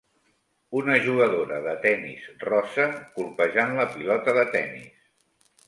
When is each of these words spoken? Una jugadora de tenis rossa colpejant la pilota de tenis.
Una 0.79 0.95
jugadora 1.07 1.59
de 1.67 1.75
tenis 1.83 2.25
rossa 2.45 2.89
colpejant 3.21 3.77
la 3.81 3.89
pilota 3.95 4.37
de 4.43 4.49
tenis. 4.59 4.93